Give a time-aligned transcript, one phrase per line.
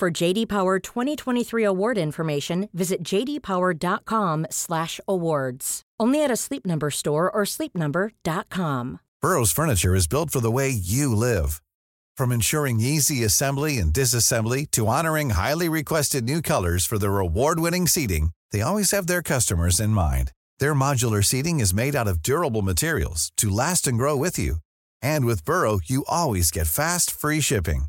[0.00, 5.82] For JD Power 2023 award information, visit jdpower.com/awards.
[6.00, 9.00] Only at a Sleep Number store or sleepnumber.com.
[9.20, 11.60] Burrow's furniture is built for the way you live.
[12.16, 17.86] From ensuring easy assembly and disassembly to honoring highly requested new colors for their award-winning
[17.86, 20.32] seating, they always have their customers in mind.
[20.60, 24.60] Their modular seating is made out of durable materials to last and grow with you.
[25.02, 27.88] And with Burrow, you always get fast, free shipping.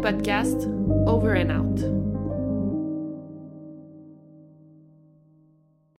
[0.00, 0.66] Podcast
[1.06, 1.80] Over and Out.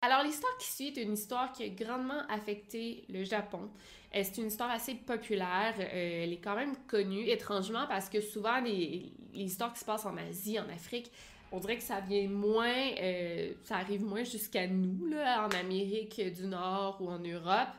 [0.00, 3.68] Alors, l'histoire qui suit est une histoire qui a grandement affecté le Japon.
[4.14, 5.74] Euh, C'est une histoire assez populaire.
[5.78, 10.06] euh, elle est quand même connue, étrangement, parce que souvent, les, histoires qui se passent
[10.06, 11.12] en Asie, en Afrique,
[11.52, 16.20] on dirait que ça vient moins, euh, ça arrive moins jusqu'à nous, là, en Amérique
[16.34, 17.76] du Nord ou en Europe.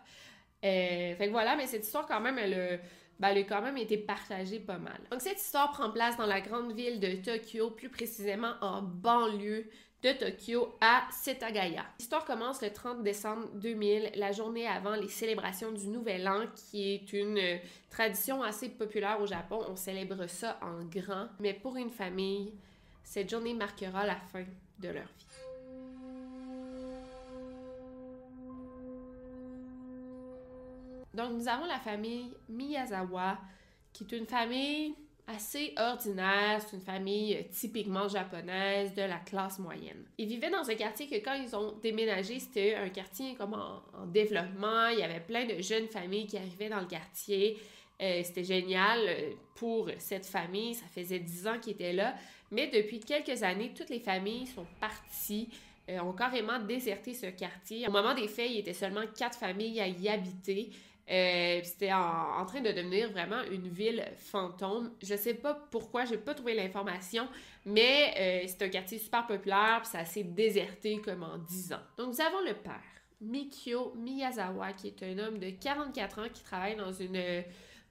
[0.63, 2.79] Euh, fait que voilà, mais cette histoire, quand même, elle
[3.21, 4.99] ben, elle a quand même été partagée pas mal.
[5.11, 9.69] Donc, cette histoire prend place dans la grande ville de Tokyo, plus précisément en banlieue
[10.01, 11.85] de Tokyo à Setagaya.
[11.99, 16.93] L'histoire commence le 30 décembre 2000, la journée avant les célébrations du Nouvel An, qui
[16.95, 17.57] est une euh,
[17.91, 19.59] tradition assez populaire au Japon.
[19.69, 22.51] On célèbre ça en grand, mais pour une famille,
[23.03, 24.45] cette journée marquera la fin
[24.79, 25.25] de leur vie.
[31.13, 33.37] Donc, nous avons la famille Miyazawa,
[33.93, 34.95] qui est une famille
[35.27, 36.61] assez ordinaire.
[36.61, 40.05] C'est une famille euh, typiquement japonaise de la classe moyenne.
[40.17, 43.81] Ils vivaient dans un quartier que quand ils ont déménagé, c'était un quartier comme en,
[43.97, 44.87] en développement.
[44.87, 47.57] Il y avait plein de jeunes familles qui arrivaient dans le quartier.
[48.01, 50.75] Euh, c'était génial euh, pour cette famille.
[50.75, 52.15] Ça faisait 10 ans qu'ils étaient là.
[52.51, 55.47] Mais depuis quelques années, toutes les familles sont parties,
[55.87, 57.87] ont carrément déserté ce quartier.
[57.87, 60.69] Au moment des faits, il y était seulement quatre familles à y habiter.
[61.09, 64.91] Euh, c'était en, train de devenir vraiment une ville fantôme.
[65.01, 67.27] Je sais pas pourquoi, j'ai pas trouvé l'information,
[67.65, 71.81] mais euh, c'est un quartier super populaire, puis ça s'est déserté comme en 10 ans.
[71.97, 72.81] Donc nous avons le père,
[73.19, 77.43] Mikio Miyazawa, qui est un homme de 44 ans qui travaille dans une,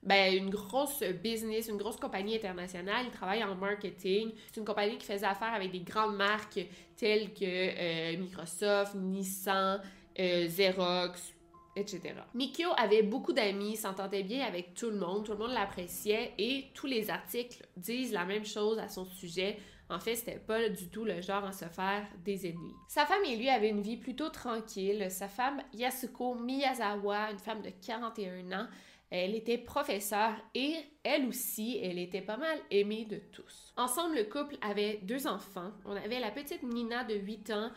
[0.02, 3.04] ben, une grosse business, une grosse compagnie internationale.
[3.04, 4.32] Il travaille en marketing.
[4.46, 6.60] C'est une compagnie qui faisait affaire avec des grandes marques
[6.96, 9.80] telles que euh, Microsoft, Nissan,
[10.18, 11.34] euh, Xerox,
[11.80, 12.14] etc.
[12.34, 16.66] Mikio avait beaucoup d'amis, s'entendait bien avec tout le monde, tout le monde l'appréciait et
[16.74, 19.58] tous les articles disent la même chose à son sujet.
[19.88, 22.74] En fait, c'était pas du tout le genre à se faire des ennemis.
[22.88, 25.10] Sa femme et lui avaient une vie plutôt tranquille.
[25.10, 28.68] Sa femme, Yasuko Miyazawa, une femme de 41 ans,
[29.10, 33.72] elle était professeure et elle aussi, elle était pas mal aimée de tous.
[33.76, 35.72] Ensemble, le couple avait deux enfants.
[35.84, 37.70] On avait la petite Nina de 8 ans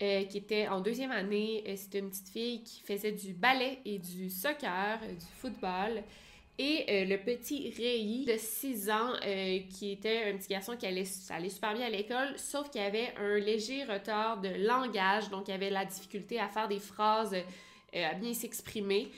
[0.00, 1.64] euh, qui était en deuxième année.
[1.66, 6.04] Euh, C'était une petite fille qui faisait du ballet et du soccer, euh, du football.
[6.56, 9.12] Et le petit Rei de 6 ans,
[9.70, 13.14] qui était un petit garçon qui allait, allait super bien à l'école, sauf qu'il avait
[13.16, 17.36] un léger retard de langage, donc il avait la difficulté à faire des phrases,
[17.94, 19.08] à bien s'exprimer.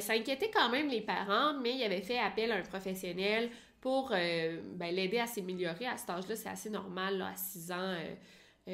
[0.00, 3.48] Ça inquiétait quand même les parents, mais il avait fait appel à un professionnel
[3.80, 5.86] pour ben, l'aider à s'améliorer.
[5.86, 7.94] À cet âge-là, c'est assez normal, à 6 ans,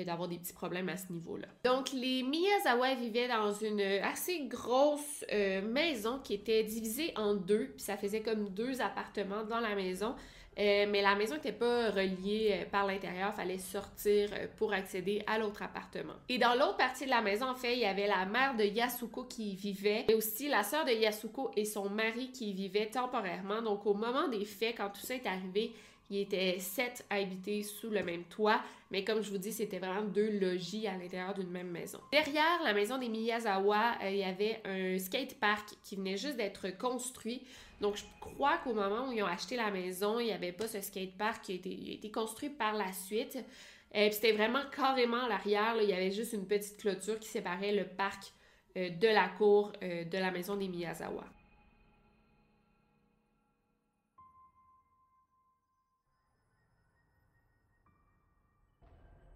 [0.04, 1.46] d'avoir des petits problèmes à ce niveau-là.
[1.64, 7.68] Donc, les Miyazawa vivaient dans une assez grosse euh, maison qui était divisée en deux,
[7.76, 10.14] puis ça faisait comme deux appartements dans la maison.
[10.58, 15.22] Euh, mais la maison n'était pas reliée euh, par l'intérieur, fallait sortir euh, pour accéder
[15.26, 16.14] à l'autre appartement.
[16.28, 18.62] Et dans l'autre partie de la maison, en fait, il y avait la mère de
[18.62, 22.52] Yasuko qui y vivait, et aussi la sœur de Yasuko et son mari qui y
[22.52, 23.62] vivaient temporairement.
[23.62, 25.72] Donc, au moment des faits, quand tout ça est arrivé,
[26.10, 28.60] Il était sept à habiter sous le même toit,
[28.90, 31.98] mais comme je vous dis, c'était vraiment deux logis à l'intérieur d'une même maison.
[32.12, 36.36] Derrière la maison des Miyazawa, euh, il y avait un skate park qui venait juste
[36.36, 37.42] d'être construit.
[37.80, 40.68] Donc, je crois qu'au moment où ils ont acheté la maison, il n'y avait pas
[40.68, 43.38] ce skate park qui a été, construit par la suite.
[43.96, 45.76] Euh, c'était vraiment carrément à l'arrière.
[45.80, 48.32] Il y avait juste une petite clôture qui séparait le parc
[48.76, 51.24] euh, de la cour de la maison des Miyazawa.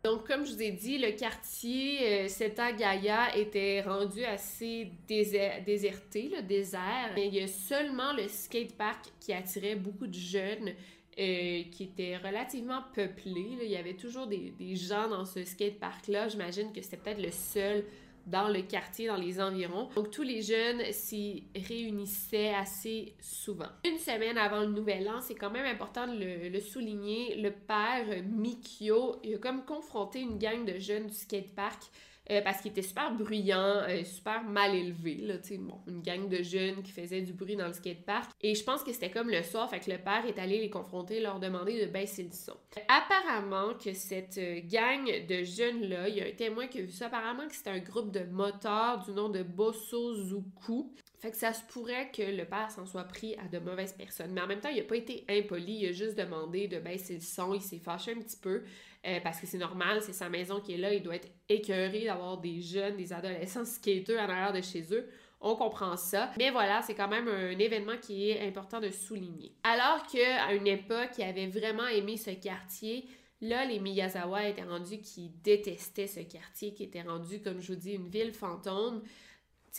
[0.08, 6.30] Donc, comme je vous ai dit, le quartier euh, Seta Gaia était rendu assez déserté,
[6.34, 7.12] le désert.
[7.18, 10.70] il y a seulement le skatepark qui attirait beaucoup de jeunes,
[11.18, 13.58] euh, qui était relativement peuplé.
[13.62, 16.28] Il y avait toujours des, des gens dans ce skatepark-là.
[16.28, 17.84] J'imagine que c'était peut-être le seul
[18.30, 19.88] dans le quartier, dans les environs.
[19.94, 23.68] Donc tous les jeunes s'y réunissaient assez souvent.
[23.84, 28.22] Une semaine avant le Nouvel An, c'est quand même important de le, souligner, le père
[28.24, 31.82] Mikio il a comme confronté une gang de jeunes du skatepark
[32.30, 36.42] euh, parce qu'il était super bruyant, euh, super mal élevé, là, bon, une gang de
[36.42, 38.30] jeunes qui faisaient du bruit dans le skatepark.
[38.40, 40.70] Et je pense que c'était comme le soir, fait que le père est allé les
[40.70, 42.56] confronter, leur demander de baisser le son.
[42.88, 46.90] Apparemment que cette euh, gang de jeunes-là, il y a un témoin qui a vu
[46.90, 50.92] ça, apparemment que c'était un groupe de motards du nom de Bosso-Zuku.
[51.18, 54.32] Fait que ça se pourrait que le père s'en soit pris à de mauvaises personnes.
[54.32, 57.14] Mais en même temps, il n'a pas été impoli, il a juste demandé de baisser
[57.14, 58.62] le son, il s'est fâché un petit peu.
[59.06, 62.04] Euh, parce que c'est normal, c'est sa maison qui est là, il doit être écœuré
[62.04, 65.08] d'avoir des jeunes, des adolescents skateurs à l'arrière de chez eux.
[65.40, 66.32] On comprend ça.
[66.36, 69.52] Mais voilà, c'est quand même un événement qui est important de souligner.
[69.62, 73.06] Alors qu'à une époque, il avait vraiment aimé ce quartier,
[73.40, 77.78] là, les Miyazawa étaient rendus qui détestaient ce quartier, qui était rendu, comme je vous
[77.78, 79.02] dis, une ville fantôme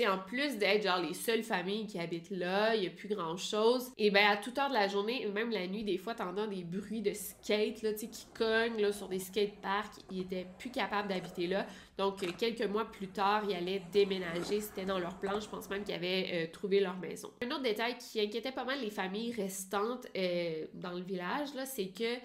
[0.08, 3.92] en plus d'être les seules familles qui habitent là, il n'y a plus grand chose.
[3.98, 6.64] Et ben à toute heure de la journée, même la nuit, des fois, t'entends des
[6.64, 9.96] bruits de skate là, qui cognent là, sur des skateparks.
[10.12, 11.66] Il était plus capable d'habiter là.
[11.98, 14.62] Donc, euh, quelques mois plus tard, ils allaient déménager.
[14.62, 15.40] C'était dans leur plan.
[15.40, 17.32] Je pense même qu'ils avaient euh, trouvé leur maison.
[17.42, 21.90] Un autre détail qui inquiétait pas mal les familles restantes euh, dans le village, c'est
[21.90, 22.20] que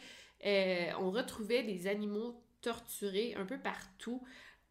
[1.01, 4.23] on retrouvait des animaux torturés un peu partout.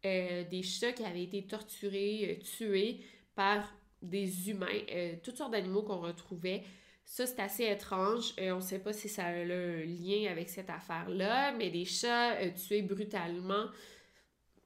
[0.04, 3.00] Euh, des chats qui avaient été torturés, euh, tués
[3.34, 6.62] par des humains, euh, toutes sortes d'animaux qu'on retrouvait.
[7.06, 8.34] Ça, c'est assez étrange.
[8.38, 12.36] on ne sait pas si ça a un lien avec cette affaire-là, mais des chats
[12.52, 13.66] tués brutalement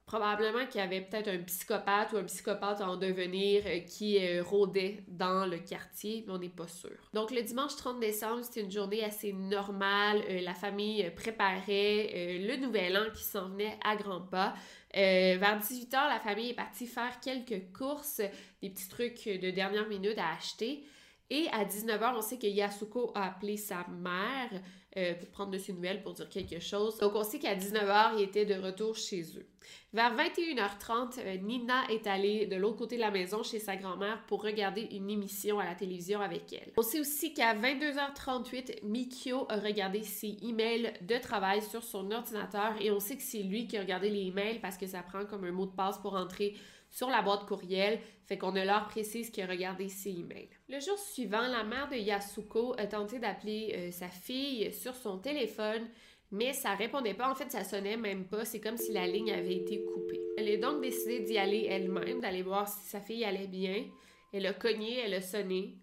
[0.09, 4.41] probablement qu'il y avait peut-être un psychopathe ou un psychopathe en devenir euh, qui euh,
[4.41, 6.97] rôdait dans le quartier, mais on n'est pas sûr.
[7.13, 10.23] Donc le dimanche 30 décembre, c'était une journée assez normale.
[10.27, 14.55] Euh, la famille préparait le nouvel an qui s'en venait à grands pas.
[14.95, 18.21] vers 18h, la famille est partie faire quelques courses,
[18.63, 20.85] des petits trucs de dernière minute à acheter.
[21.29, 24.59] Et à 19h, on sait que Yasuko a appelé sa mère
[24.97, 26.97] euh, pour prendre de ses nouvelles, pour dire quelque chose.
[26.97, 29.45] Donc, on sait qu'à 19h, il était de retour chez eux.
[29.93, 34.23] Vers 21h30, euh, Nina est allée de l'autre côté de la maison chez sa grand-mère
[34.25, 36.71] pour regarder une émission à la télévision avec elle.
[36.75, 42.73] On sait aussi qu'à 22h38, Mikio a regardé ses emails de travail sur son ordinateur
[42.81, 45.25] et on sait que c'est lui qui a regardé les emails parce que ça prend
[45.25, 46.55] comme un mot de passe pour entrer
[46.89, 50.49] sur la boîte courriel, fait qu'on a l'heure précise qu'il a regardé ses emails.
[50.69, 55.17] Le jour suivant, la mère de Yasuko a tenté d'appeler euh, sa fille sur son
[55.17, 55.87] téléphone,
[56.29, 57.27] mais ça répondait pas.
[57.27, 58.45] En fait, ça sonnait même pas.
[58.45, 60.21] C'est comme si la ligne avait été coupée.
[60.37, 63.83] Elle a donc décidé d'y aller elle-même, d'aller voir si sa fille allait bien.
[64.31, 65.79] Elle a cogné, elle a sonné.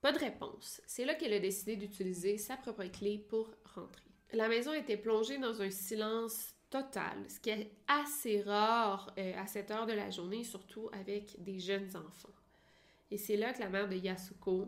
[0.00, 0.80] Pas de réponse.
[0.86, 4.04] C'est là qu'elle a décidé d'utiliser sa propre clé pour rentrer.
[4.32, 9.48] La maison était plongée dans un silence total, ce qui est assez rare euh, à
[9.48, 12.33] cette heure de la journée, surtout avec des jeunes enfants.
[13.14, 14.66] Et c'est là que la mère de Yasuko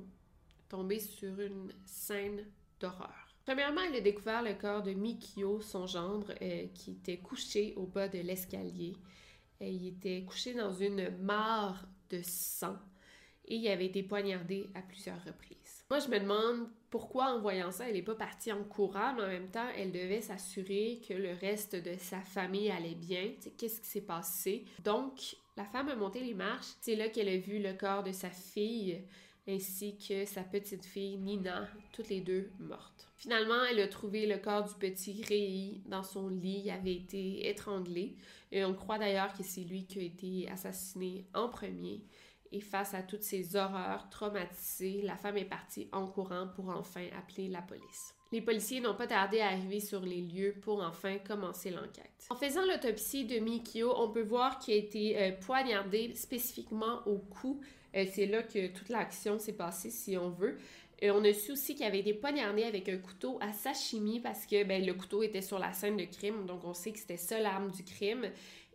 [0.69, 2.47] tombée sur une scène
[2.79, 3.35] d'horreur.
[3.45, 7.87] Premièrement, elle a découvert le corps de Mikio, son gendre, euh, qui était couché au
[7.87, 8.95] bas de l'escalier.
[9.61, 12.77] Euh, il était couché dans une mare de sang
[13.47, 15.85] et il avait été poignardé à plusieurs reprises.
[15.91, 19.23] Moi, je me demande pourquoi en voyant ça, elle n'est pas partie en courant, mais
[19.25, 23.33] en même temps, elle devait s'assurer que le reste de sa famille allait bien.
[23.59, 24.67] Qu'est-ce qui s'est passé?
[24.85, 26.75] Donc, la femme a monté les marches.
[26.81, 29.03] C'est là qu'elle a vu le corps de sa fille
[29.49, 33.09] ainsi que sa petite fille Nina, toutes les deux mortes.
[33.15, 37.49] Finalement, elle a trouvé le corps du petit Rei dans son lit, il avait été
[37.49, 38.17] étranglé.
[38.51, 42.05] Et on croit d'ailleurs que c'est lui qui a été assassiné en premier.
[42.53, 47.07] Et face à toutes ces horreurs, traumatisée, la femme est partie en courant pour enfin
[47.17, 48.16] appeler la police.
[48.33, 52.27] Les policiers n'ont pas tardé à arriver sur les lieux pour enfin commencer l'enquête.
[52.29, 57.19] En faisant l'autopsie de Mikio, on peut voir qu'il a été euh, poignardé spécifiquement au
[57.19, 57.61] cou.
[57.95, 60.59] Euh, c'est là que toute l'action s'est passée, si on veut.
[61.01, 64.47] Et on a su aussi qu'il avait été poignardé avec un couteau à sashimi parce
[64.47, 67.19] que ben, le couteau était sur la scène de crime, donc on sait que c'était
[67.19, 68.31] ça l'arme du crime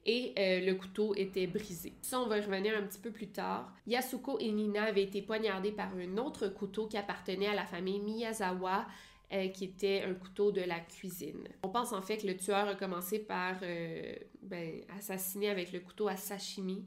[0.05, 1.93] et euh, le couteau était brisé.
[2.01, 3.71] Ça, on va y revenir un petit peu plus tard.
[3.87, 7.99] Yasuko et Nina avaient été poignardés par un autre couteau qui appartenait à la famille
[7.99, 8.85] Miyazawa,
[9.33, 11.47] euh, qui était un couteau de la cuisine.
[11.63, 15.79] On pense en fait que le tueur a commencé par euh, ben, assassiner avec le
[15.79, 16.85] couteau à sashimi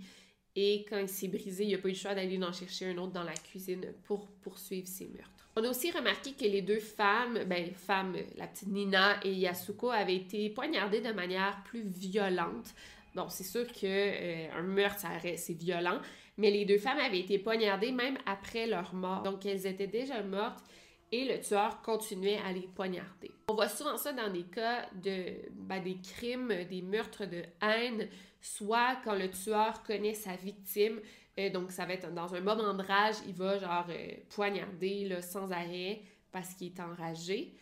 [0.56, 2.98] et quand il s'est brisé, il n'a pas eu le choix d'aller en chercher un
[2.98, 5.30] autre dans la cuisine pour poursuivre ses meurtres.
[5.56, 9.90] On a aussi remarqué que les deux femmes, ben femmes, la petite Nina et Yasuko,
[9.90, 12.74] avaient été poignardées de manière plus violente.
[13.14, 16.00] Bon, c'est sûr que euh, un meurtre, c'est violent,
[16.36, 19.22] mais les deux femmes avaient été poignardées même après leur mort.
[19.22, 20.64] Donc, elles étaient déjà mortes
[21.12, 23.30] et le tueur continuait à les poignarder.
[23.48, 28.08] On voit souvent ça dans des cas de ben, des crimes, des meurtres de haine,
[28.40, 31.00] soit quand le tueur connaît sa victime,
[31.38, 35.20] euh, donc ça va être dans un moment de rage, il va genre euh, poignarder
[35.22, 37.54] sans arrêt parce qu'il est enragé.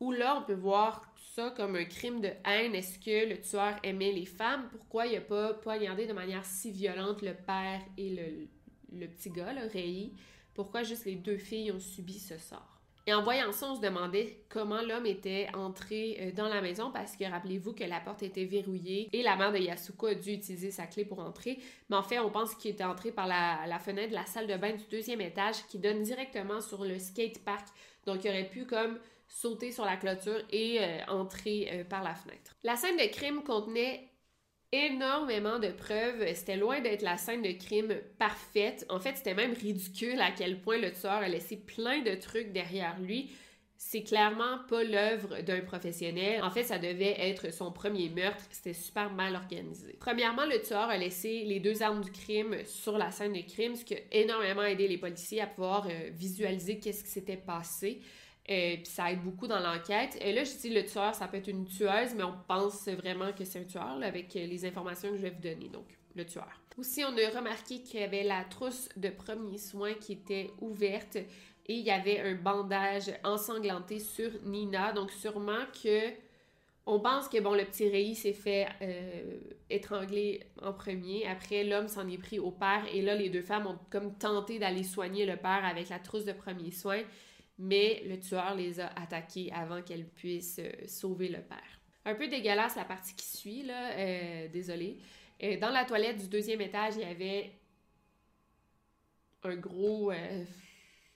[0.00, 2.74] Ou là, on peut voir ça comme un crime de haine.
[2.74, 4.68] Est-ce que le tueur aimait les femmes?
[4.70, 9.30] Pourquoi il n'a pas poignardé de manière si violente le père et le, le petit
[9.30, 10.12] gars, le Ray?
[10.54, 12.73] Pourquoi juste les deux filles ont subi ce sort?
[13.06, 16.90] Et en voyant ça, on se demandait comment l'homme était entré euh, dans la maison
[16.90, 20.32] parce que rappelez-vous que la porte était verrouillée et la mère de Yasuko a dû
[20.32, 21.58] utiliser sa clé pour entrer.
[21.90, 24.56] Mais en fait, on pense qu'il était entré par la, fenêtre de la salle de
[24.56, 27.68] bain du deuxième étage qui donne directement sur le skate park.
[28.06, 32.14] Donc, il aurait pu comme sauter sur la clôture et euh, entrer euh, par la
[32.14, 32.56] fenêtre.
[32.62, 34.08] La scène de crime contenait
[34.72, 36.24] énormément de preuves.
[36.34, 38.86] C'était loin d'être la scène de crime parfaite.
[38.88, 42.52] En fait, c'était même ridicule à quel point le tueur a laissé plein de trucs
[42.52, 43.30] derrière lui.
[43.76, 46.42] C'est clairement pas l'œuvre d'un professionnel.
[46.42, 48.44] En fait, ça devait être son premier meurtre.
[48.50, 49.96] C'était super mal organisé.
[50.00, 53.76] Premièrement, le tueur a laissé les deux armes du crime sur la scène de crime,
[53.76, 58.00] ce qui a énormément aidé les policiers à pouvoir euh, visualiser qu'est-ce qui s'était passé.
[58.50, 60.18] Euh, puis ça aide beaucoup dans l'enquête.
[60.20, 63.32] Et là, je dis le tueur, ça peut être une tueuse, mais on pense vraiment
[63.32, 65.68] que c'est un tueur avec les informations que je vais vous donner.
[65.68, 66.60] Donc, le tueur.
[66.76, 71.16] Aussi, on a remarqué qu'il y avait la trousse de premiers soins qui était ouverte
[71.16, 74.92] et il y avait un bandage ensanglanté sur Nina.
[74.92, 76.10] Donc, sûrement que
[76.86, 79.38] on pense que bon, le petit Ray s'est fait euh,
[79.70, 81.26] étrangler en premier.
[81.26, 82.84] Après, l'homme s'en est pris au père.
[82.92, 86.26] Et là, les deux femmes ont comme tenté d'aller soigner le père avec la trousse
[86.26, 87.02] de premiers soins
[87.58, 91.80] mais le tueur les a attaqués avant qu'elle puisse euh, sauver le père.
[92.04, 94.98] Un peu dégueulasse la partie qui suit, là, euh, désolé.
[95.42, 97.52] Euh, dans la toilette du deuxième étage, il y avait
[99.44, 100.10] un gros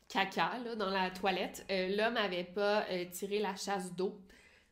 [0.08, 1.64] caca là, dans la toilette.
[1.70, 4.20] L'homme n'avait pas tiré la chasse d'eau.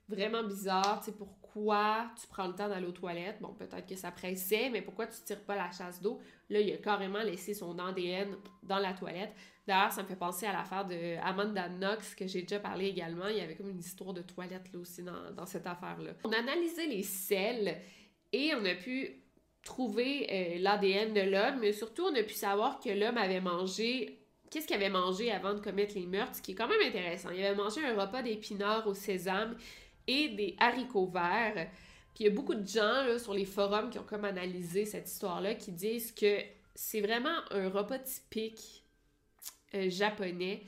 [0.08, 3.40] Vraiment bizarre, tu sais, pourquoi tu prends le temps d'aller aux toilettes?
[3.40, 6.20] Bon, peut-être que ça pressait, mais pourquoi tu tires pas la chasse d'eau?
[6.50, 9.32] Là, il a carrément laissé son ADN dans la toilette.
[9.66, 13.28] D'ailleurs, ça me fait penser à l'affaire de Amanda Knox, que j'ai déjà parlé également.
[13.28, 16.12] Il y avait comme une histoire de toilette là aussi dans, cette affaire-là.
[16.24, 17.80] On a analysé les selles
[18.32, 19.22] et on a pu
[19.64, 24.20] trouver euh, l'ADN de l'homme, mais surtout on a pu savoir que l'homme avait mangé
[24.50, 27.30] qu'est-ce qu'il avait mangé avant de commettre les meurtres, ce qui est quand même intéressant.
[27.30, 29.56] Il avait mangé un repas d'épinards au sésame
[30.06, 31.68] et des haricots verts.
[32.14, 35.08] Puis il y a beaucoup de gens sur les forums qui ont comme analysé cette
[35.10, 36.38] histoire-là qui disent que
[36.74, 38.84] c'est vraiment un repas typique
[39.74, 40.62] euh, japonais,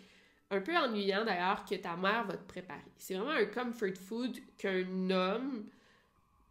[0.50, 2.80] un peu ennuyant d'ailleurs, que ta mère va te préparer.
[2.96, 5.66] C'est vraiment un comfort food qu'un homme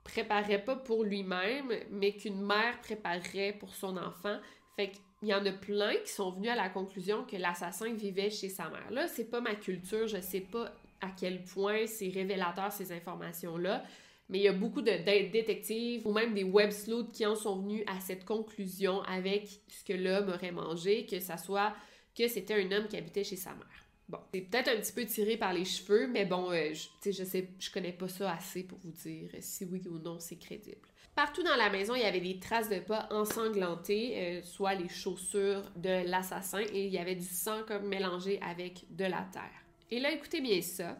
[0.04, 4.38] préparait pas pour lui-même, mais qu'une mère préparerait pour son enfant.
[4.76, 8.30] Fait qu'il y en a plein qui sont venus à la conclusion que l'assassin vivait
[8.30, 8.90] chez sa mère.
[8.92, 13.84] Là, c'est pas ma culture, je sais pas à quel point c'est révélateur ces informations-là,
[14.30, 14.92] mais il y a beaucoup de,
[15.32, 19.84] détectives ou même des web sleuths qui en sont venus à cette conclusion avec ce
[19.86, 21.74] que l'homme aurait mangé, que ça soit
[22.16, 23.86] que c'était un homme qui habitait chez sa mère.
[24.10, 27.24] Bon, c'est peut-être un petit peu tiré par les cheveux, mais bon, euh, je, je
[27.24, 30.88] sais, je connais pas ça assez pour vous dire si oui ou non c'est crédible.
[31.14, 34.88] Partout dans la maison, il y avait des traces de pas ensanglantées, euh, soit les
[34.88, 39.67] chaussures de l'assassin, et il y avait du sang comme mélangé avec de la terre.
[39.92, 40.98] Et là, écoutez bien ça.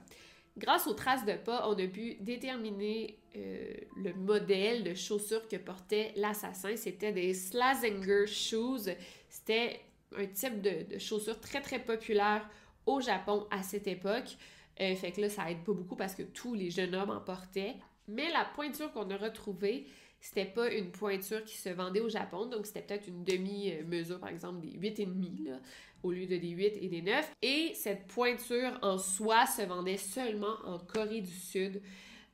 [0.58, 5.58] Grâce aux traces de pas, on a pu déterminer euh, le modèle de chaussures que
[5.58, 6.76] portait l'assassin.
[6.76, 8.90] C'était des Slazenger Shoes.
[9.30, 9.82] C'était
[10.16, 12.50] un type de, chaussures très très populaire
[12.86, 14.38] au Japon à cette époque.
[14.80, 17.20] Euh, fait que là, ça aide pas beaucoup parce que tous les jeunes hommes en
[17.20, 17.76] portaient.
[18.08, 19.86] Mais la pointure qu'on a retrouvée,
[20.20, 24.30] c'était pas une pointure qui se vendait au Japon, donc c'était peut-être une demi-mesure, par
[24.30, 25.60] exemple, des 8,5 là,
[26.04, 27.34] au lieu de des 8 et des 9.
[27.42, 31.82] Et cette pointure en soi se vendait seulement en Corée du Sud.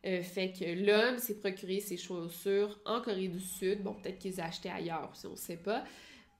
[0.06, 3.84] Euh, fait que l'homme s'est procuré ses chaussures en Corée du Sud.
[3.84, 5.84] Bon, peut-être qu'ils achetaient ailleurs, si on sait pas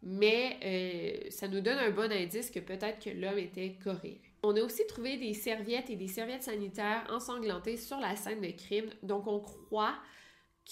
[0.04, 4.18] mais euh, ça nous donne un bon indice que peut-être que l'homme était coréen.
[4.44, 8.52] On a aussi trouvé des serviettes et des serviettes sanitaires ensanglantées sur la scène de
[8.52, 8.90] crime.
[9.02, 9.96] Donc, on croit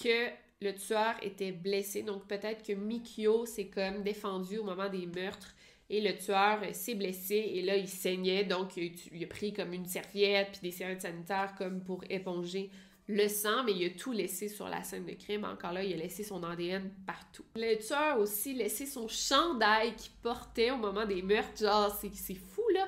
[0.04, 0.28] que
[0.62, 2.04] le tueur était blessé.
[2.04, 5.56] Donc, peut-être que Mikio s'est comme défendu au moment des meurtres
[5.90, 8.44] et le tueur s'est blessé et là, il saignait.
[8.44, 12.70] Donc, il a pris comme une serviette puis des serviettes sanitaires comme pour éponger
[13.08, 15.44] le sang, mais il a tout laissé sur la scène de crime.
[15.44, 17.44] Encore là, il a laissé son ADN partout.
[17.56, 21.62] Le tueur a aussi laissé son chandail qu'il portait au moment des meurtres.
[21.62, 22.88] Genre, c'est fou, là.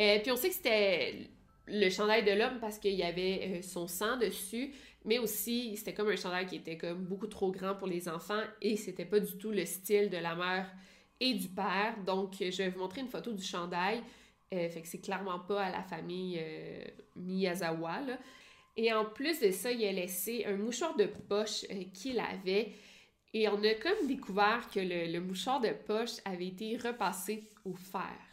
[0.00, 1.28] Euh, puis on sait que c'était
[1.66, 4.72] le chandail de l'homme parce qu'il y avait euh, son sang dessus,
[5.08, 8.76] mais aussi c'était comme un chandail qui était beaucoup trop grand pour les enfants et
[8.76, 10.70] c'était pas du tout le style de la mère
[11.18, 11.96] et du père.
[12.06, 14.02] Donc je vais vous montrer une photo du chandail.
[14.54, 16.40] Euh, fait que c'est clairement pas à la famille
[17.16, 18.00] Miyazawa.
[18.00, 18.18] Là.
[18.76, 22.72] Et en plus de ça, il a laissé un mouchoir de poche qu'il avait.
[23.34, 28.27] Et on a comme découvert que le mouchoir de poche avait été repassé au fer.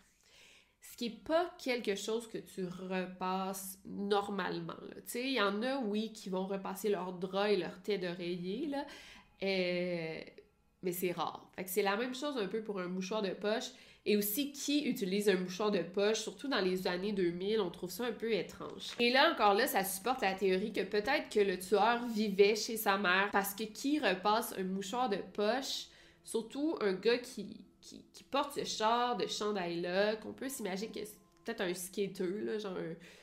[0.95, 4.75] Ce qui n'est pas quelque chose que tu repasses normalement.
[5.13, 8.85] Il y en a, oui, qui vont repasser leur drap et leur tête d'oreiller, là.
[9.43, 10.21] Euh,
[10.83, 11.51] mais c'est rare.
[11.57, 13.71] Que c'est la même chose un peu pour un mouchoir de poche.
[14.05, 17.91] Et aussi, qui utilise un mouchoir de poche, surtout dans les années 2000, on trouve
[17.91, 18.93] ça un peu étrange.
[18.97, 22.77] Et là, encore là, ça supporte la théorie que peut-être que le tueur vivait chez
[22.77, 25.87] sa mère, parce que qui repasse un mouchoir de poche,
[26.23, 31.19] surtout un gars qui, qui, porte ce char de chandail-là, qu'on peut s'imaginer que c'est
[31.43, 32.77] peut-être un skater, là, genre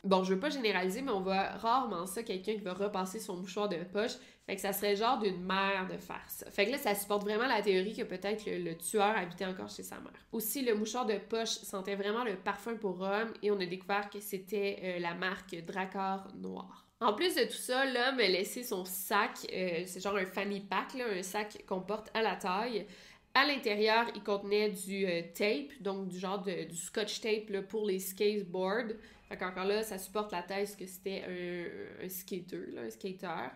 [0.04, 3.36] Bon, je veux pas généraliser, mais on voit rarement ça, quelqu'un qui va repasser son
[3.36, 4.12] mouchoir de poche.
[4.46, 6.50] Fait que ça serait genre d'une mère de faire ça.
[6.50, 9.68] Fait que là, ça supporte vraiment la théorie que peut-être le, le, tueur habitait encore
[9.68, 10.12] chez sa mère.
[10.32, 14.10] Aussi, le mouchoir de poche sentait vraiment le parfum pour homme et on a découvert
[14.10, 16.86] que c'était euh, la marque Dracar Noir.
[17.02, 20.60] En plus de tout ça, l'homme a laissé son sac, euh, c'est genre un fanny
[20.60, 22.86] pack, là, un sac qu'on porte à la taille.
[23.34, 27.86] À l'intérieur, il contenait du euh, tape, donc du genre de, du scotch tape pour
[27.86, 28.92] les skateboards.
[29.28, 33.48] Fait qu'encore là, ça supporte la thèse que c'était un, un, skater, un skater.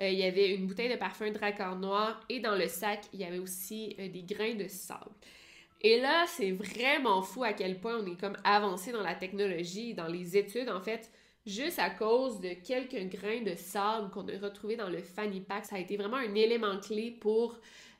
[0.00, 3.20] Euh, il y avait une bouteille de parfum Dracar noir et dans le sac, il
[3.20, 5.10] y avait aussi euh, des grains de sable.
[5.80, 9.94] Et là, c'est vraiment fou à quel point on est comme avancé dans la technologie,
[9.94, 11.10] dans les études, en fait,
[11.46, 15.64] juste à cause de quelques grains de sable qu'on a retrouvés dans le fanny pack.
[15.64, 17.58] Ça a été vraiment un élément clé pour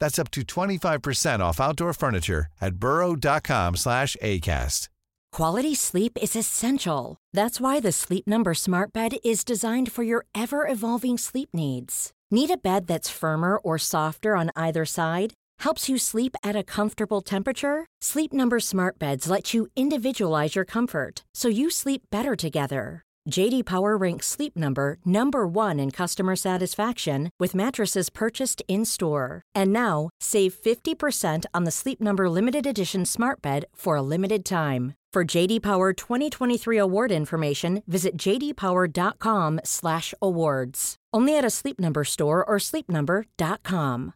[0.00, 4.88] That's up to 25% off outdoor furniture at burrow.com slash ACAST.
[5.30, 7.16] Quality sleep is essential.
[7.32, 12.12] That's why the Sleep Number Smart Bed is designed for your ever evolving sleep needs.
[12.30, 15.34] Need a bed that's firmer or softer on either side?
[15.60, 17.86] Helps you sleep at a comfortable temperature?
[18.00, 23.02] Sleep Number Smart Beds let you individualize your comfort so you sleep better together.
[23.30, 29.42] JD Power ranks Sleep Number number 1 in customer satisfaction with mattresses purchased in-store.
[29.54, 34.44] And now, save 50% on the Sleep Number limited edition Smart Bed for a limited
[34.44, 34.94] time.
[35.12, 40.96] For JD Power 2023 award information, visit jdpower.com/awards.
[41.14, 44.12] Only at a Sleep Number store or sleepnumber.com.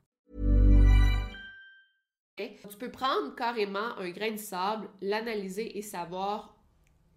[2.36, 6.56] Tu peux prendre carrément un grain de sable, l'analyser et savoir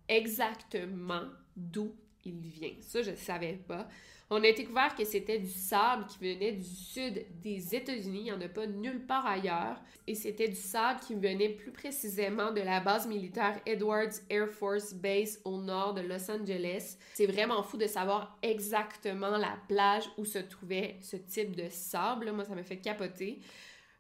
[0.08, 2.74] exactement d'où il vient.
[2.82, 3.88] Ça, je ne savais pas.
[4.32, 8.22] On a découvert que c'était du sable qui venait du sud des États-Unis.
[8.22, 9.80] Il n'y en a pas nulle part ailleurs.
[10.08, 14.96] Et c'était du sable qui venait plus précisément de la base militaire Edwards Air Force
[14.96, 16.98] Base au nord de Los Angeles.
[17.14, 22.32] C'est vraiment fou de savoir exactement la plage où se trouvait ce type de sable.
[22.32, 23.40] Moi, ça me fait capoter.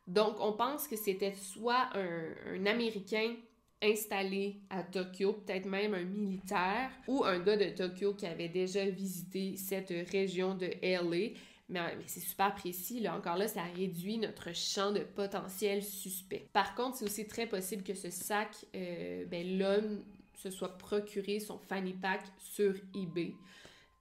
[0.08, 3.36] Donc, on pense que c'était soit un, un Américain
[3.82, 8.86] installé à Tokyo, peut-être même un militaire ou un gars de Tokyo qui avait déjà
[8.86, 11.34] visité cette région de LA.
[11.68, 13.16] Mais, c'est super précis, là.
[13.16, 16.48] Encore là, ça réduit notre champ de potentiel suspect.
[16.54, 20.04] Par contre, c'est aussi très possible que ce sac, euh, ben, l'homme
[20.36, 23.34] se soit procuré son fanny pack sur eBay.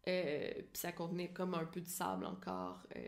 [0.07, 3.01] Euh, puis ça contenait comme un peu de sable encore euh,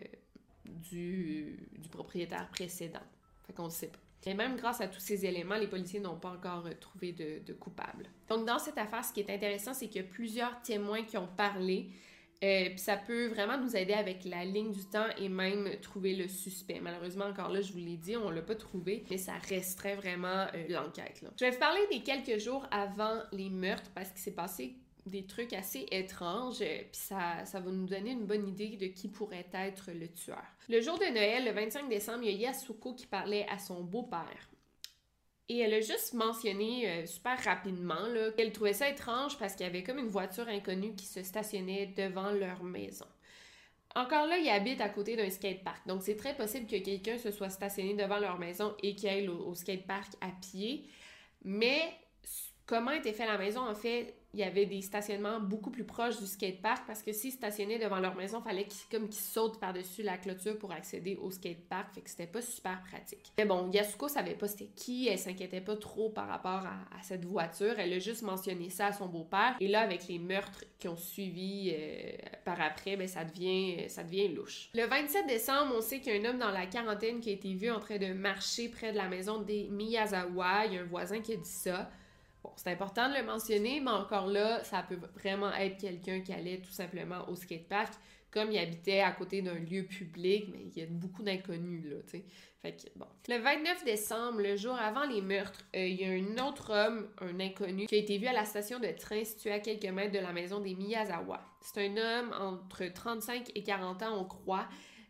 [0.65, 3.05] du, du propriétaire précédent.
[3.47, 4.06] Fait qu'on ne sait pas.
[4.27, 8.11] Et même grâce à tous ces éléments, les policiers n'ont pas encore trouvé de, coupable.
[8.29, 11.17] Donc, dans cette affaire, ce qui est intéressant, c'est qu'il y a plusieurs témoins qui
[11.17, 11.91] ont parlé
[12.45, 16.29] Euh, ça peut vraiment nous aider avec la ligne du temps et même trouver le
[16.29, 16.81] suspect.
[16.83, 20.47] Malheureusement, encore là, je vous l'ai dit, on l'a pas trouvé, mais ça resterait vraiment
[20.55, 21.25] euh, l'enquête.
[21.41, 24.77] Je vais vous parler des quelques jours avant les meurtres parce qu'il s'est passé
[25.11, 28.87] des trucs assez étranges, euh, puis ça, ça va nous donner une bonne idée de
[28.87, 30.43] qui pourrait être le tueur.
[30.69, 33.83] Le jour de Noël, le 25 décembre, il y a Yasuko qui parlait à son
[33.83, 34.51] beau-père.
[35.49, 39.69] Et elle a juste mentionné euh, super rapidement qu'elle trouvait ça étrange parce qu'il y
[39.69, 43.07] avait comme une voiture inconnue qui se stationnait devant leur maison.
[43.95, 45.87] Encore là, ils habitent à côté d'un skatepark.
[45.87, 49.29] Donc, c'est très possible que quelqu'un se soit stationné devant leur maison et qu'il aille
[49.29, 50.89] au, au skatepark à pied.
[51.45, 51.81] Mais
[52.67, 56.19] comment était fait la maison, en fait, il y avait des stationnements beaucoup plus proches
[56.19, 59.59] du skatepark parce que s'ils stationnaient devant leur maison, il fallait qu'ils comme qu'ils sautent
[59.59, 63.33] par-dessus la clôture pour accéder au skatepark, fait que c'était pas super pratique.
[63.39, 67.25] Mais bon, Yasuko savait pas c'était qui, elle s'inquiétait pas trop par rapport à, cette
[67.25, 70.89] voiture, elle a juste mentionné ça à son beau-père et là avec les meurtres qui
[70.89, 72.11] ont suivi euh,
[72.45, 74.71] par après, ben ça devient ça devient louche.
[74.75, 77.33] Le 27 décembre, on sait qu'il y a un homme dans la quarantaine qui a
[77.33, 80.83] été vu en train de marcher près de la maison des Miyazawa, il y a
[80.83, 81.89] un voisin qui a dit ça
[82.57, 86.59] c'est important de le mentionner, mais encore là, ça peut vraiment être quelqu'un qui allait
[86.59, 87.95] tout simplement au skatepark,
[88.31, 91.97] comme il habitait à côté d'un lieu public, mais il y a beaucoup d'inconnus, là,
[92.05, 92.25] tu sais.
[92.97, 93.07] Bon.
[93.29, 97.09] Le 29 décembre, le jour avant les meurtres, euh, il y a un autre homme,
[97.21, 100.13] un inconnu, qui a été vu à la station de train située à quelques mètres
[100.13, 101.41] de la maison des Miyazawa.
[101.61, 104.67] C'est un homme entre 35 et 40 ans, on croit,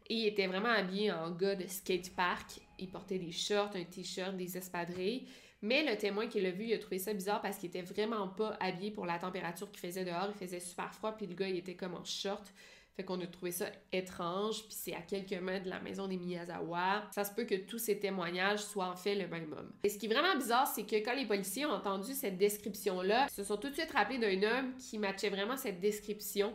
[0.09, 2.61] et il était vraiment habillé en gars de skatepark.
[2.79, 5.27] Il portait des shorts, un t-shirt, des espadrilles.
[5.63, 8.29] Mais le témoin qui l'a vu, il a trouvé ça bizarre parce qu'il était vraiment
[8.29, 10.29] pas habillé pour la température qu'il faisait dehors.
[10.35, 12.53] Il faisait super froid, puis le gars, il était comme en short.
[12.97, 16.17] Fait qu'on a trouvé ça étrange, puis c'est à quelques mètres de la maison des
[16.17, 17.05] Miyazawa.
[17.15, 19.71] Ça se peut que tous ces témoignages soient en fait le même homme.
[19.85, 23.27] Et ce qui est vraiment bizarre, c'est que quand les policiers ont entendu cette description-là,
[23.31, 26.55] ils se sont tout de suite rappelés d'un homme qui matchait vraiment cette description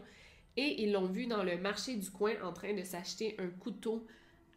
[0.57, 4.07] et ils l'ont vu dans le marché du coin en train de s'acheter un couteau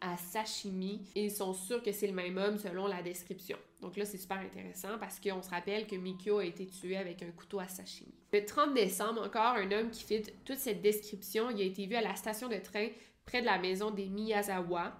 [0.01, 3.57] à sashimi ils sont sûrs que c'est le même homme selon la description.
[3.81, 7.21] Donc là, c'est super intéressant parce qu'on se rappelle que Mikio a été tué avec
[7.21, 8.13] un couteau à sashimi.
[8.33, 11.95] Le 30 décembre, encore un homme qui fit toute cette description, il a été vu
[11.95, 12.87] à la station de train
[13.25, 14.93] près de la maison des Miyazawa.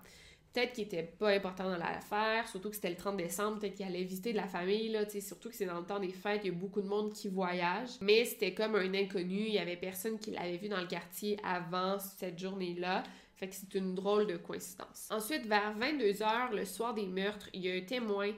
[0.54, 3.86] Peut-être qu'il était pas important dans l'affaire, surtout que c'était le 30 décembre, peut-être qu'il
[3.86, 6.48] allait visiter de la famille, là, surtout que c'est dans le temps des fêtes, il
[6.48, 7.90] y a beaucoup de monde qui voyage.
[8.00, 11.38] Mais c'était comme un inconnu, il y avait personne qui l'avait vu dans le quartier
[11.44, 13.04] avant cette journée-là.
[13.36, 15.08] Fait que c'est une drôle de coïncidence.
[15.12, 18.32] Ensuite, vers 22h, le soir des meurtres, il y a un témoin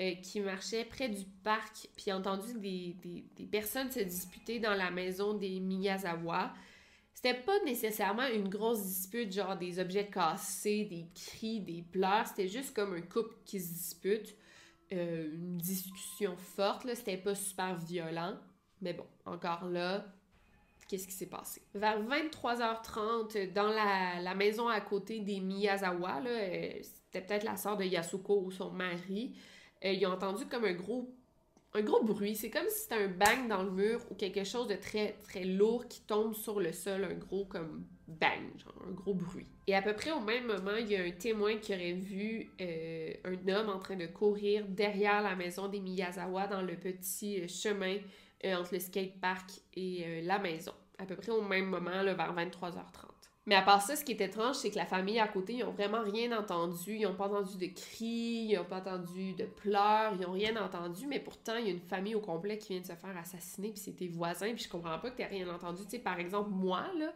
[0.00, 4.90] euh, qui marchait près du parc, puis a entendu des, personnes se disputer dans la
[4.90, 6.52] maison des Miyazawa.
[7.14, 12.26] C'était pas nécessairement une grosse dispute, genre des objets cassés, des cris, des pleurs.
[12.26, 14.34] C'était juste comme un couple qui se dispute.
[14.92, 16.96] Euh, une discussion forte, là.
[16.96, 18.36] C'était pas super violent.
[18.80, 20.04] Mais bon, encore là,
[20.92, 21.62] qu'est-ce qui s'est passé.
[21.74, 27.84] Vers 23h30, dans la, maison à côté des Miyazawa, euh, c'était peut-être la sœur de
[27.84, 29.34] Yasuko ou son mari,
[29.86, 31.10] euh, ils ont entendu comme un gros
[31.74, 32.36] un gros bruit.
[32.36, 35.44] C'est comme si c'était un bang dans le mur ou quelque chose de très, très
[35.44, 39.46] lourd qui tombe sur le sol, un gros comme bang, genre un gros bruit.
[39.66, 42.50] Et à peu près au même moment, il y a un témoin qui aurait vu
[42.60, 47.48] euh, un homme en train de courir derrière la maison des Miyazawa dans le petit
[47.48, 47.96] chemin
[48.44, 53.12] entre le skatepark et la maison à peu près au même moment, vers 23h30.
[53.44, 55.64] Mais à part ça, ce qui est étrange, c'est que la famille à côté, ils
[55.64, 56.94] ont vraiment rien entendu.
[56.94, 60.56] Ils n'ont pas entendu de cris, ils n'ont pas entendu de pleurs, ils n'ont rien
[60.62, 61.08] entendu.
[61.08, 63.70] Mais pourtant, il y a une famille au complet qui vient de se faire assassiner,
[63.70, 65.82] puis c'est tes voisins, puis je comprends pas que tu rien entendu.
[65.84, 67.12] Tu sais, par exemple, moi, là,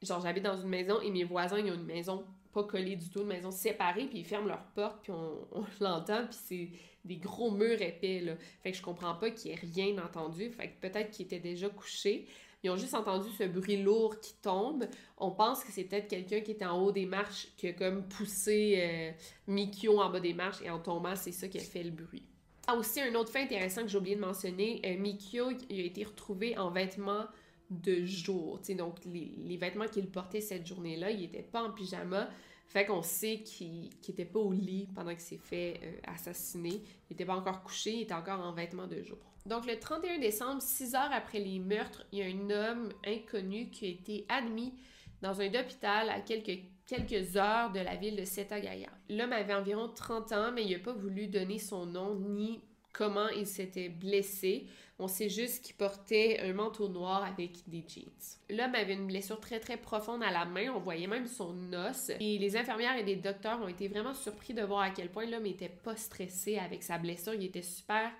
[0.00, 3.08] genre, j'habite dans une maison et mes voisins, ils ont une maison pas collée du
[3.08, 6.68] tout, une maison séparée, puis ils ferment leurs portes, puis on, l'entend, puis c'est
[7.04, 8.34] des gros murs épais, là.
[8.62, 10.50] Fait que je comprends pas qu'il ait rien entendu.
[10.50, 12.28] Fait que peut-être qu'ils étaient déjà couchés.
[12.62, 14.84] Ils ont juste entendu ce bruit lourd qui tombe.
[15.18, 18.06] On pense que c'est peut-être quelqu'un qui était en haut des marches, qui a comme
[18.06, 19.10] poussé euh,
[19.48, 22.22] Mikio en bas des marches et en tombant, c'est ça qui a fait le bruit.
[22.68, 26.04] Ah, aussi, un autre fait intéressant que j'ai oublié de mentionner, euh, Mikio a été
[26.04, 27.26] retrouvé en vêtements
[27.68, 28.60] de jour.
[28.78, 32.28] donc, les, vêtements qu'il portait cette journée-là, il n'était pas en pyjama.
[32.68, 36.82] Fait qu'on sait qu'il n'était pas au lit pendant qu'il s'est fait euh, assassiner.
[37.10, 39.18] Il n'était pas encore couché, il était encore en vêtements de jour.
[39.46, 43.70] Donc, le 31 décembre, six heures après les meurtres, il y a un homme inconnu
[43.70, 44.72] qui a été admis
[45.20, 48.90] dans un hôpital à quelques, heures de la ville de Setagaya.
[49.08, 52.60] L'homme avait environ 30 ans, mais il n'a pas voulu donner son nom ni
[52.92, 54.66] comment il s'était blessé.
[54.98, 58.04] On sait juste qu'il portait un manteau noir avec des jeans.
[58.50, 62.10] L'homme avait une blessure très très profonde à la main, on voyait même son os.
[62.20, 65.26] Et les infirmières et les docteurs ont été vraiment surpris de voir à quel point
[65.26, 67.34] l'homme n'était pas stressé avec sa blessure.
[67.34, 68.12] Il était super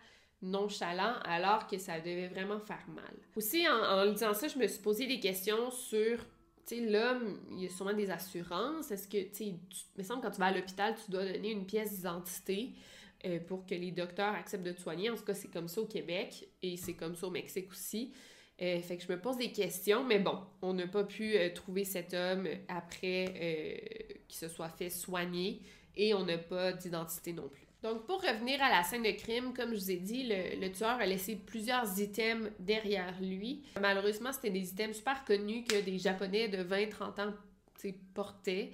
[0.42, 3.14] nonchalant alors que ça devait vraiment faire mal.
[3.37, 6.18] Aussi, en, en disant ça, je me suis posé des questions sur
[6.66, 8.90] tu sais, l'homme, il y a sûrement des assurances.
[8.90, 9.55] Est-ce que, tu sais,
[9.96, 12.70] me semble quand tu vas à l'hôpital, tu dois donner une pièce d'identité
[13.24, 15.11] euh, pour que les docteurs acceptent de te soigner.
[15.11, 18.12] En tout cas, c'est comme ça au Québec et c'est comme ça au Mexique aussi.
[18.61, 21.50] Euh, fait que je me pose des questions, mais bon, on n'a pas pu euh,
[21.52, 25.62] trouver cet homme après qu'il se soit fait soigner
[25.96, 27.66] et on n'a pas d'identité non plus.
[27.82, 31.00] Donc, pour revenir à la scène de crime, comme je vous ai dit, le, tueur
[31.00, 33.62] a laissé plusieurs items derrière lui.
[33.80, 37.32] Malheureusement, c'était des items super connus que des Japonais de 20-30 ans
[38.14, 38.70] portaient.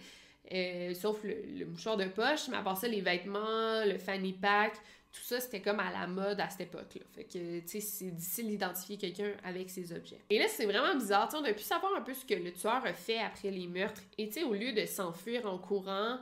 [0.52, 4.74] Euh, sauf le, mouchoir de poche, mais à part ça, les vêtements, le fanny pack,
[5.12, 7.02] tout ça, c'était comme à la mode à cette époque-là.
[7.14, 10.18] Fait que, c'est difficile d'identifier quelqu'un avec ces objets.
[10.28, 11.28] Et là, c'est vraiment bizarre.
[11.34, 14.02] on a pu savoir un peu ce que le tueur a fait après les meurtres.
[14.18, 16.18] Et, tu sais, au lieu de s'enfuir en courant,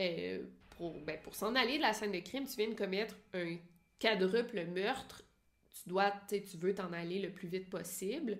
[0.00, 0.42] euh,
[1.06, 3.56] ben, pour, s'en aller de la scène de crime, tu viens de commettre un
[4.00, 5.22] quadruple meurtre.
[5.72, 8.38] Tu dois, tu veux t'en aller le plus vite possible.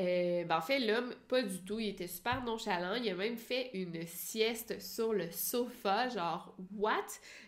[0.00, 1.78] Euh, ben en fait, l'homme, pas du tout.
[1.78, 2.94] Il était super nonchalant.
[2.94, 6.94] Il a même fait une sieste sur le sofa, genre, what?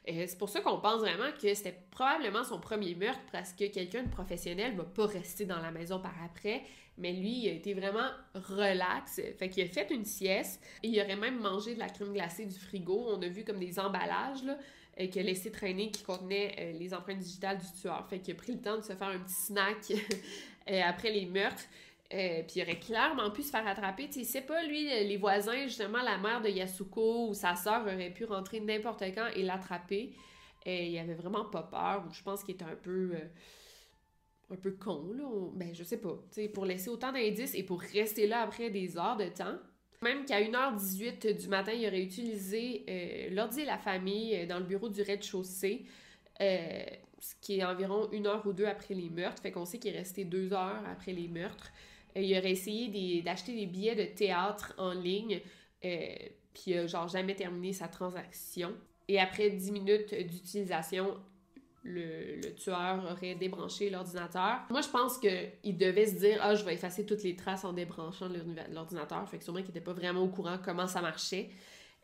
[0.08, 3.66] Euh, c'est pour ça qu'on pense vraiment que c'était probablement son premier meurtre parce que
[3.66, 6.62] quelqu'un de professionnel va pas rester dans la maison par après.
[6.96, 9.20] Mais lui, il a été vraiment relax.
[9.38, 12.46] Fait qu'il a fait une sieste et il aurait même mangé de la crème glacée
[12.46, 13.06] du frigo.
[13.08, 14.56] On a vu comme des emballages, là,
[15.00, 18.06] euh, qu'il a laissé traîner qui contenaient euh, les empreintes digitales du tueur.
[18.08, 19.78] Fait qu'il a pris le temps de se faire un petit snack
[20.70, 21.64] euh, après les meurtres.
[22.10, 24.08] puis il aurait clairement pu se faire attraper.
[24.08, 28.10] Tu sais, pas lui, les voisins, justement, la mère de Yasuko ou sa sœur aurait
[28.10, 30.12] pu rentrer n'importe quand et l'attraper.
[30.64, 33.12] Il avait vraiment pas peur, je pense qu'il était un peu
[34.50, 35.24] un peu con, là.
[35.54, 36.18] Ben, je sais pas.
[36.32, 39.58] Tu pour laisser autant d'indices et pour rester là après des heures de temps.
[40.02, 44.58] Même qu'à 1h18 du matin, il aurait utilisé euh, l'ordi de la famille euh, dans
[44.58, 45.86] le bureau du rez-de-chaussée,
[46.42, 46.84] euh,
[47.18, 49.40] ce qui est environ une heure ou deux après les meurtres.
[49.40, 51.72] Fait qu'on sait qu'il est resté deux heures après les meurtres.
[52.16, 55.40] il aurait essayé d'acheter des billets de théâtre en ligne,
[55.80, 58.74] puis genre jamais terminé sa transaction.
[59.08, 61.16] Et après 10 minutes d'utilisation,
[61.84, 64.60] le, tueur aurait débranché l'ordinateur.
[64.70, 67.72] Moi, je pense qu'il devait se dire Ah, je vais effacer toutes les traces en
[67.72, 68.28] débranchant
[68.72, 69.28] l'ordinateur.
[69.28, 71.50] Fait que sûrement qu'il n'était pas vraiment au courant comment ça marchait.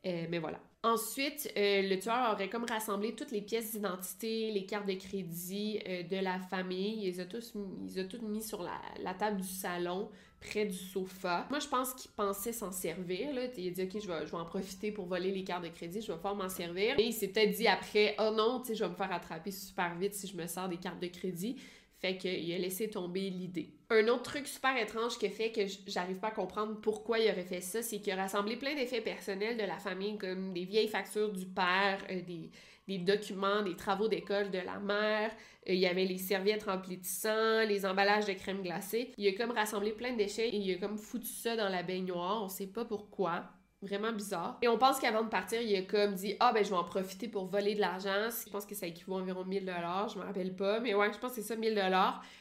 [0.07, 0.61] Euh, mais voilà.
[0.83, 5.79] Ensuite, euh, le tueur aurait comme rassemblé toutes les pièces d'identité, les cartes de crédit
[5.87, 7.03] euh, de la famille.
[7.03, 10.09] Il les a tous, mis, toutes mis sur la, table du salon,
[10.41, 11.47] près du sofa.
[11.51, 13.35] Moi, je pense qu'il pensait s'en servir.
[13.35, 13.43] Là.
[13.59, 15.69] Il a dit, OK, je vais, je vais en profiter pour voler les cartes de
[15.69, 16.99] crédit, je vais pouvoir m'en servir.
[16.99, 20.15] Et il s'est peut-être dit après, oh non, je vais me faire attraper super vite
[20.15, 21.57] si je me sers des cartes de crédit.
[22.01, 23.75] Fait qu'il a laissé tomber l'idée.
[23.91, 27.45] Un autre truc super étrange qui fait que j'arrive pas à comprendre pourquoi il aurait
[27.45, 30.89] fait ça, c'est qu'il a rassemblé plein d'effets personnels de la famille, comme des vieilles
[30.89, 35.31] factures du père, euh, des, documents, des travaux d'école de la mère.
[35.69, 39.13] Euh, il y avait les serviettes remplies de sang, les emballages de crème glacée.
[39.19, 41.83] Il a comme rassemblé plein de déchets et il a comme foutu ça dans la
[41.83, 42.43] baignoire.
[42.43, 43.45] On sait pas pourquoi.
[43.83, 44.59] Vraiment bizarre.
[44.61, 46.85] Et on pense qu'avant de partir, il a comme dit Ah, ben, je vais en
[46.85, 48.29] profiter pour voler de l'argent.
[48.29, 50.81] Je pense que ça équivaut à environ 1000 je me rappelle pas.
[50.81, 51.75] Mais ouais, je pense que c'est ça, 1000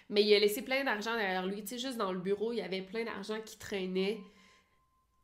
[0.10, 1.62] Mais il a laissé plein d'argent derrière lui.
[1.62, 4.20] Tu sais, juste dans le bureau, il y avait plein d'argent qui traînait,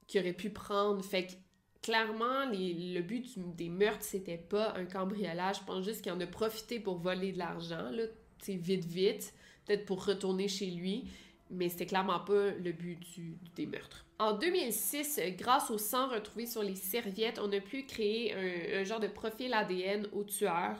[0.08, 1.04] qu'il aurait pu prendre.
[1.04, 1.34] Fait que
[1.82, 5.58] clairement, le but des meurtres, c'était pas un cambriolage.
[5.60, 8.08] Je pense juste qu'il en a profité pour voler de l'argent, là,
[8.40, 9.34] tu sais, vite, vite.
[9.66, 11.10] Peut-être pour retourner chez lui.
[11.56, 13.00] Mais c'était clairement pas le but
[13.56, 14.06] des meurtres.
[14.20, 18.34] En 2006, grâce au sang retrouvé sur les serviettes, on a pu créer
[18.78, 20.76] un, genre de profil ADN au tueur.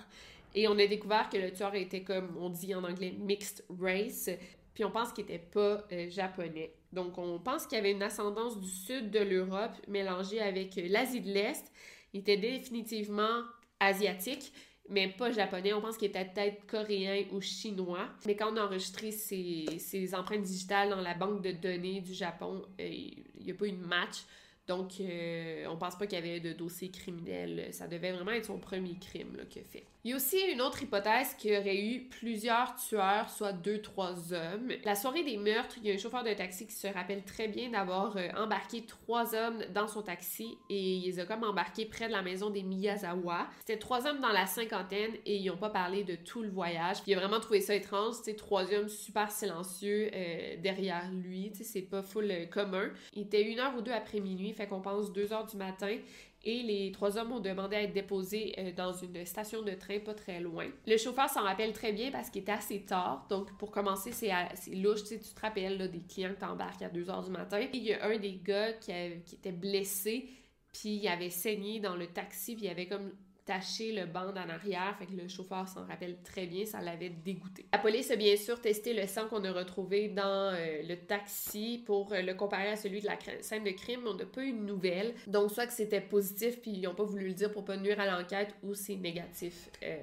[0.54, 4.30] Et on a découvert que le tueur était, comme on dit en anglais, mixed race.
[4.74, 6.74] Puis on pense qu'il n'était pas euh, japonais.
[6.94, 11.30] Donc on pense qu'il avait une ascendance du sud de l'Europe mélangée avec l'Asie de
[11.30, 11.72] l'Est.
[12.14, 13.42] Il était définitivement
[13.80, 14.54] asiatique
[14.90, 15.74] mais pas japonais.
[15.74, 18.08] On pense qu'il était peut-être coréen ou chinois.
[18.26, 22.62] Mais quand on a enregistré ses, empreintes digitales dans la banque de données du Japon,
[22.80, 24.24] euh, il n'y a pas eu de match.
[24.68, 27.70] Donc, euh, on pense pas qu'il y avait de dossier criminel.
[27.72, 29.86] Ça devait vraiment être son premier crime qu'il a fait.
[30.06, 33.82] Il y a aussi une autre hypothèse qu'il y aurait eu plusieurs tueurs, soit deux,
[33.82, 34.72] trois hommes.
[34.84, 37.48] La soirée des meurtres, il y a un chauffeur de taxi qui se rappelle très
[37.48, 42.06] bien d'avoir euh, embarqué trois hommes dans son taxi et il les comme embarqués près
[42.06, 43.48] de la maison des Miyazawa.
[43.62, 46.98] C'était trois hommes dans la cinquantaine et ils n'ont pas parlé de tout le voyage.
[47.08, 51.82] il a vraiment trouvé ça étrange, c'est trois hommes super silencieux euh, derrière lui, c'est
[51.82, 52.92] pas full euh, commun.
[53.16, 55.98] Il était une heure ou deux après minuit, fait qu'on pense deux heures du matin
[56.46, 60.00] et les trois hommes ont demandé à être déposés euh, dans une station de train
[60.00, 60.68] pas très loin.
[60.86, 63.26] Le chauffeur s'en rappelle très bien parce qu'il était assez tard.
[63.30, 64.32] Donc, pour commencer, c'est
[64.76, 65.04] louche.
[65.04, 67.60] Tu, te rappelles des clients que t'embarques à 2 h du matin.
[67.60, 68.92] Et il y a un des gars qui,
[69.26, 70.30] qui était blessé,
[70.72, 73.12] puis il avait saigné dans le taxi, puis il avait comme
[73.46, 77.10] taché le banc en arrière, fait que le chauffeur s'en rappelle très bien, ça l'avait
[77.10, 77.66] dégoûté.
[77.74, 81.84] La police a bien sûr testé le sang qu'on a retrouvé dans euh, le taxi
[81.86, 84.44] pour euh, le comparer à celui de la scène de crime, mais on n'a pas
[84.44, 85.14] eu de nouvelles.
[85.28, 88.00] Donc soit que c'était positif puis ils n'ont pas voulu le dire pour pas nuire
[88.00, 89.70] à l'enquête ou c'est négatif.
[89.84, 89.98] Euh,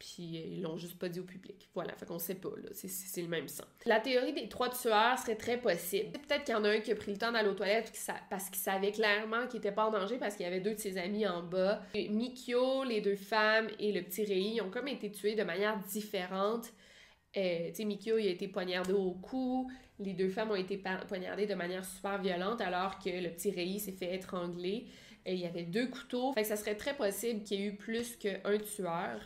[0.00, 1.68] puis ils l'ont juste pas dit au public.
[1.74, 3.66] Voilà, fait qu'on sait pas, là, c'est le même sang.
[3.84, 6.12] La théorie des trois tueurs serait très possible.
[6.12, 7.92] Peut-être qu'il y en a un qui a pris le temps d'aller aux toilettes
[8.30, 10.80] parce qu'il savait clairement qu'il était pas en danger parce qu'il y avait deux de
[10.80, 11.82] ses amis en bas.
[11.94, 16.72] Mikio, les deux femmes et le petit Rei ont comme été tués de manière différente.
[17.36, 19.70] Euh, tu sais, Mikio, il a été poignardé au cou.
[19.98, 23.78] Les deux femmes ont été poignardées de manière super violente alors que le petit Rei
[23.78, 24.86] s'est fait étrangler.
[25.26, 26.32] Il y avait deux couteaux.
[26.32, 29.20] Fait que ça serait très possible qu'il y ait eu plus qu'un tueur.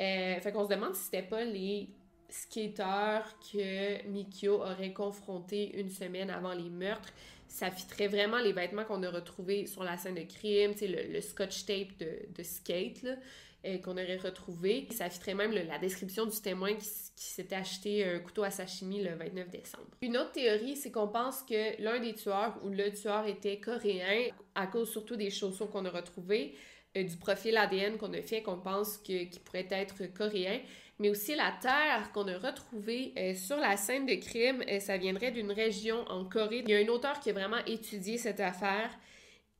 [0.00, 1.88] Euh, fait qu'on se demande si c'était pas les
[2.28, 7.12] skateurs que Mikio aurait confrontés une semaine avant les meurtres.
[7.46, 11.20] Ça fitterait vraiment les vêtements qu'on a retrouvés sur la scène de crime, le, le
[11.20, 13.06] scotch tape de, skate
[13.64, 14.88] euh, qu'on aurait retrouvé.
[14.90, 19.14] Ça fitterait même la description du témoin qui, s'était acheté un couteau à sashimi le
[19.14, 19.86] 29 décembre.
[20.02, 24.30] Une autre théorie, c'est qu'on pense que l'un des tueurs ou le tueur était coréen
[24.54, 26.54] à cause surtout des chaussons qu'on a retrouvées.
[26.94, 30.60] Du profil ADN qu'on a fait, qu'on pense qu'il pourrait être coréen,
[30.98, 34.96] mais aussi la terre qu'on a retrouvée euh, sur la scène de crime, euh, ça
[34.96, 36.62] viendrait d'une région en Corée.
[36.64, 38.90] Il y a un auteur qui a vraiment étudié cette affaire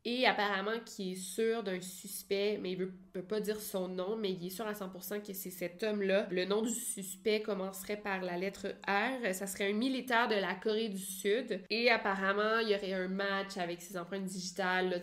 [0.04, 4.16] et apparemment qui est sûr d'un suspect, mais il ne peut pas dire son nom,
[4.16, 6.28] mais il est sûr à 100% que c'est cet homme-là.
[6.30, 9.34] Le nom du suspect commencerait par la lettre R.
[9.34, 11.62] Ça serait un militaire de la Corée du Sud.
[11.70, 15.02] Et apparemment, il y aurait un match avec ses empreintes digitales.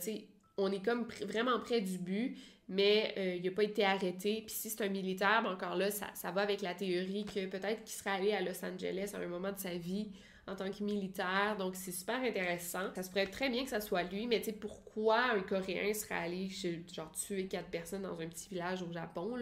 [0.61, 4.43] On est comme vraiment près du but, mais euh, il n'a pas été arrêté.
[4.45, 7.83] Puis si c'est un militaire, ben encore là, ça, va avec la théorie que peut-être
[7.83, 10.09] qu'il serait allé à Los Angeles à un moment de sa vie
[10.47, 11.57] en tant que militaire.
[11.57, 12.93] Donc c'est super intéressant.
[12.95, 15.93] Ça se pourrait très bien que ça soit lui, mais tu sais, pourquoi un Coréen
[15.93, 16.49] serait allé
[16.93, 19.35] genre tuer quatre personnes dans un petit village au Japon?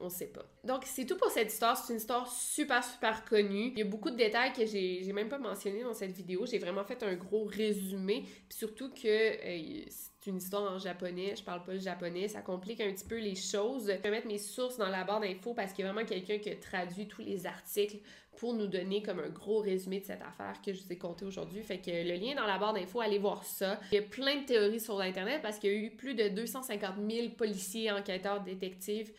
[0.00, 0.44] On sait pas.
[0.64, 1.76] Donc, c'est tout pour cette histoire.
[1.76, 3.72] C'est une histoire super, super connue.
[3.72, 6.46] Il y a beaucoup de détails que j'ai même pas mentionnés dans cette vidéo.
[6.46, 8.24] J'ai vraiment fait un gros résumé.
[8.48, 9.84] Puis surtout que euh,
[10.26, 13.34] une histoire en japonais, je parle pas le japonais, ça complique un petit peu les
[13.34, 13.86] choses.
[13.86, 16.38] Je vais mettre mes sources dans la barre d'infos parce qu'il y a vraiment quelqu'un
[16.38, 17.98] qui traduit tous les articles
[18.36, 21.24] pour nous donner comme un gros résumé de cette affaire que je vous ai conté
[21.24, 21.62] aujourd'hui.
[21.62, 23.78] Fait que le lien dans la barre d'infos, allez voir ça.
[23.92, 26.28] Il y a plein de théories sur Internet parce qu'il y a eu plus de
[26.28, 29.12] 250 000 policiers, enquêteurs, détectives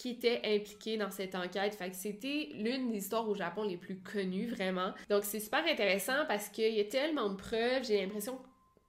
[0.00, 1.74] qui étaient impliqués dans cette enquête.
[1.74, 4.94] Fait que c'était l'une des histoires au Japon les plus connues, vraiment.
[5.10, 7.84] Donc c'est super intéressant parce qu'il y a tellement de preuves.
[7.84, 8.38] J'ai l'impression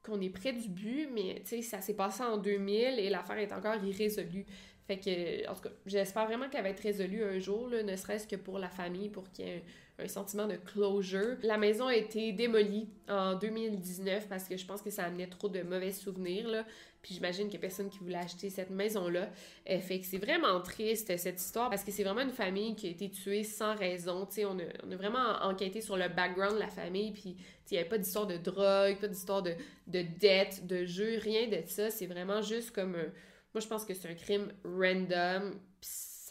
[0.04, 3.40] qu'on est près du but, mais tu sais, ça s'est passé en 2000 et l'affaire
[3.40, 4.46] est encore irrésolue.
[4.88, 7.96] Fait que, en tout cas, j'espère vraiment qu'elle va être résolue un jour, là, ne
[7.98, 9.64] serait-ce que pour la famille, pour qu'il y ait un,
[10.08, 11.38] sentiment de closure.
[11.44, 15.50] La maison a été démolie en 2019 parce que je pense que ça amenait trop
[15.50, 16.66] de mauvais souvenirs.
[17.02, 19.30] Puis j'imagine qu'il a personne qui voulait acheter cette maison-là.
[19.70, 22.88] Euh, fait que c'est vraiment triste, cette histoire, parce que c'est vraiment une famille qui
[22.88, 24.26] a été tuée sans raison.
[24.28, 27.36] Tu sais, on a, vraiment enquêté sur le background de la famille, puis
[27.72, 29.54] il n'y avait pas d'histoire de drogue, pas d'histoire de,
[29.88, 31.90] de dette, de jeu, rien de ça.
[31.90, 32.92] C'est vraiment juste comme...
[32.92, 35.60] moi, je pense que c'est un crime random,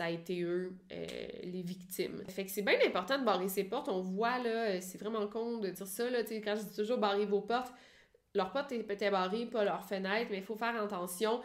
[0.01, 1.07] ça a été eux, euh,
[1.43, 2.25] les victimes.
[2.31, 3.91] Fait que c'est bien important de barrer ses portes.
[3.91, 7.27] On voit, là, c'est vraiment con de dire ça, là, quand je dis toujours barrer
[7.27, 7.71] vos portes,
[8.35, 11.43] leur porte est peut-être barrée, pas leur fenêtre, mais il faut faire attention.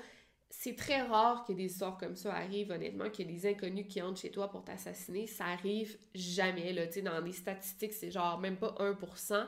[0.49, 3.87] C'est très rare que des histoires comme ça arrivent, honnêtement, qu'il y ait des inconnus
[3.89, 5.27] qui entrent chez toi pour t'assassiner.
[5.27, 9.47] Ça arrive jamais, là, dans les statistiques, c'est genre même pas 1%.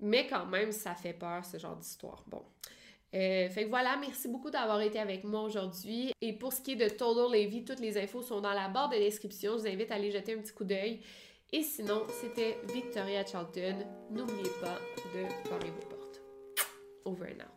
[0.00, 2.24] Mais quand même, ça fait peur, ce genre d'histoire.
[2.26, 2.46] Bon.
[3.14, 6.12] Euh, fait que voilà, merci beaucoup d'avoir été avec moi aujourd'hui.
[6.20, 8.88] Et pour ce qui est de Total Levy, toutes les infos sont dans la barre
[8.88, 9.52] de description.
[9.56, 11.00] Je vous invite à aller jeter un petit coup d'œil.
[11.52, 13.76] Et sinon, c'était Victoria Charlton.
[14.10, 14.78] N'oubliez pas
[15.14, 16.20] de barrer vos portes.
[17.04, 17.55] Over and out.